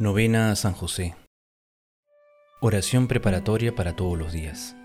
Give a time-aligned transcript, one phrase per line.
[0.00, 1.16] Novena a San José.
[2.60, 4.76] Oración preparatoria para todos los días.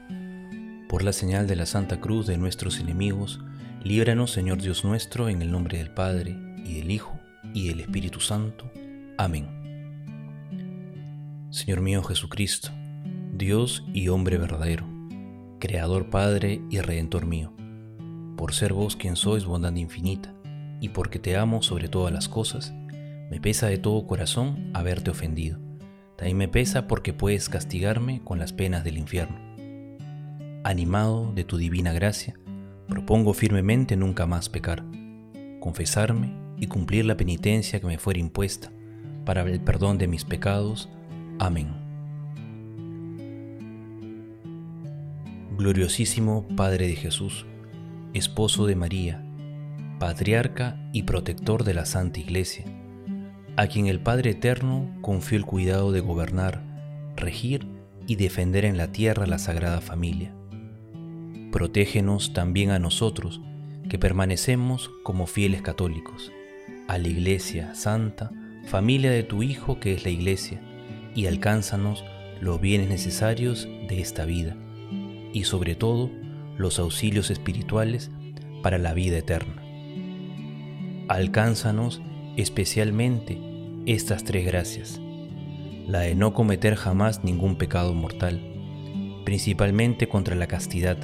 [0.89, 3.39] Por la señal de la Santa Cruz de nuestros enemigos,
[3.83, 7.13] líbranos Señor Dios nuestro, en el nombre del Padre, y del Hijo,
[7.53, 8.71] y del Espíritu Santo.
[9.19, 9.47] Amén.
[11.51, 12.69] Señor mío Jesucristo,
[13.33, 14.87] Dios y hombre verdadero,
[15.59, 17.53] Creador Padre y Redentor mío,
[18.35, 20.33] por ser vos quien sois bondad infinita,
[20.81, 22.73] y porque te amo sobre todas las cosas,
[23.33, 25.57] me pesa de todo corazón haberte ofendido.
[26.17, 29.39] También me pesa porque puedes castigarme con las penas del infierno.
[30.63, 32.35] Animado de tu divina gracia,
[32.87, 34.83] propongo firmemente nunca más pecar,
[35.59, 38.71] confesarme y cumplir la penitencia que me fuera impuesta
[39.25, 40.87] para el perdón de mis pecados.
[41.39, 41.73] Amén.
[45.57, 47.47] Gloriosísimo Padre de Jesús,
[48.13, 49.25] esposo de María,
[49.97, 52.65] patriarca y protector de la Santa Iglesia,
[53.55, 56.63] a quien el Padre Eterno confió el cuidado de gobernar,
[57.15, 57.67] regir
[58.07, 60.33] y defender en la tierra la Sagrada Familia.
[61.51, 63.41] Protégenos también a nosotros,
[63.89, 66.31] que permanecemos como fieles católicos,
[66.87, 68.31] a la Iglesia Santa,
[68.65, 70.59] familia de tu Hijo que es la Iglesia,
[71.13, 72.03] y alcánzanos
[72.41, 74.57] los bienes necesarios de esta vida,
[75.31, 76.09] y sobre todo
[76.57, 78.09] los auxilios espirituales
[78.63, 79.61] para la vida eterna.
[81.07, 82.01] Alcánzanos
[82.37, 83.37] especialmente
[83.85, 85.01] estas tres gracias.
[85.87, 88.41] La de no cometer jamás ningún pecado mortal,
[89.25, 90.97] principalmente contra la castidad,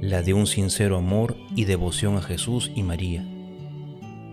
[0.00, 3.26] la de un sincero amor y devoción a Jesús y María,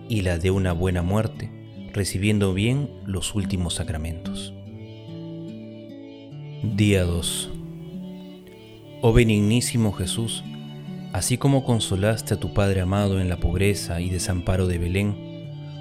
[0.09, 1.51] y la de una buena muerte,
[1.93, 4.53] recibiendo bien los últimos sacramentos.
[6.63, 7.51] Día 2
[9.01, 10.43] Oh benignísimo Jesús,
[11.13, 15.34] así como consolaste a tu Padre amado en la pobreza y desamparo de Belén,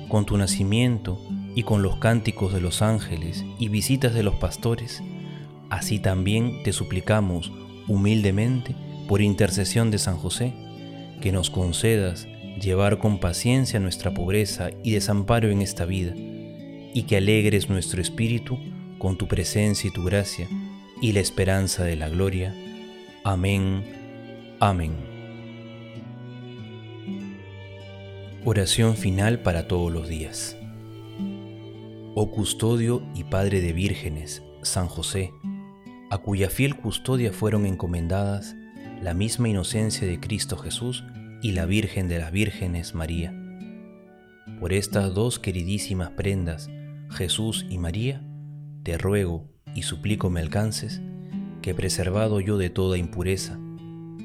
[0.09, 1.21] con tu nacimiento
[1.55, 5.03] y con los cánticos de los ángeles y visitas de los pastores,
[5.71, 7.53] así también te suplicamos
[7.89, 8.75] humildemente
[9.09, 10.55] por intercesión de San José,
[11.21, 12.27] que nos concedas
[12.61, 18.59] llevar con paciencia nuestra pobreza y desamparo en esta vida, y que alegres nuestro espíritu
[18.99, 20.49] con tu presencia y tu gracia,
[21.01, 22.55] y la esperanza de la gloria.
[23.25, 23.85] Amén.
[24.61, 25.14] Amén.
[28.47, 30.55] Oración final para todos los días.
[32.15, 35.33] Oh custodio y Padre de vírgenes, San José,
[36.11, 38.55] a cuya fiel custodia fueron encomendadas
[39.01, 41.05] la misma inocencia de Cristo Jesús
[41.41, 43.35] y la Virgen de las Vírgenes María.
[44.61, 46.69] Por estas dos queridísimas prendas,
[47.09, 48.23] Jesús y María,
[48.83, 51.01] te ruego y suplico me alcances,
[51.63, 53.59] que preservado yo de toda impureza,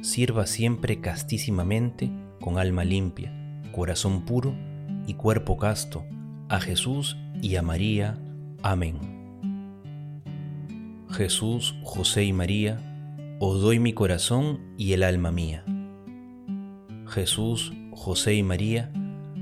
[0.02, 3.39] sirva siempre castísimamente con alma limpia
[3.72, 4.56] corazón puro
[5.08, 6.06] y cuerpo casto,
[6.50, 8.18] a Jesús y a María.
[8.64, 9.20] Amén.
[11.10, 12.78] Jesús, José y María,
[13.40, 15.64] os doy mi corazón y el alma mía.
[17.08, 18.92] Jesús, José y María,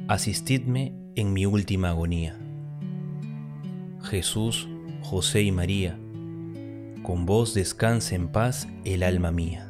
[0.08, 2.38] asistidme en mi última agonía.
[4.04, 4.70] Jesús,
[5.02, 6.00] José y María,
[7.04, 9.70] con vos descanse en paz el alma mía.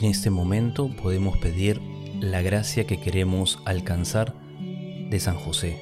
[0.00, 1.78] En este momento podemos pedir
[2.20, 4.34] la gracia que queremos alcanzar
[5.10, 5.78] de San José.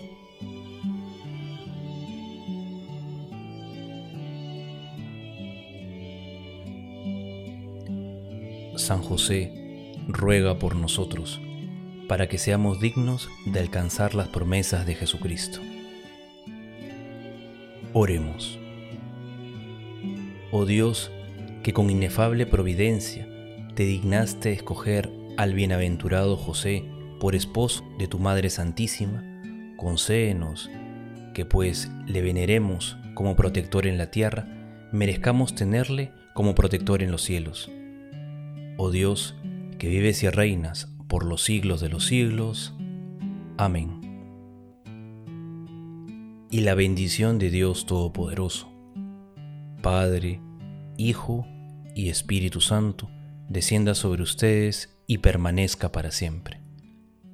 [8.75, 9.53] San José,
[10.09, 11.41] ruega por nosotros,
[12.09, 15.61] para que seamos dignos de alcanzar las promesas de Jesucristo.
[17.93, 18.59] Oremos.
[20.51, 21.13] Oh Dios,
[21.63, 23.28] que con inefable providencia
[23.79, 26.85] te dignaste escoger al bienaventurado José
[27.21, 29.23] por esposo de tu Madre Santísima,
[29.77, 30.69] concédenos
[31.33, 34.49] que pues le veneremos como protector en la tierra,
[34.91, 37.71] merezcamos tenerle como protector en los cielos.
[38.79, 39.37] Oh Dios,
[39.79, 42.75] que vives y reinas por los siglos de los siglos.
[43.59, 44.01] Amén.
[46.51, 48.73] Y la bendición de Dios Todopoderoso,
[49.83, 50.41] Padre,
[50.97, 51.47] Hijo
[51.95, 53.09] y Espíritu Santo,
[53.49, 56.61] descienda sobre ustedes y permanezca para siempre.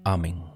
[0.04, 0.53] Amén.